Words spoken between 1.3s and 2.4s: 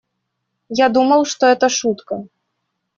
это шутка.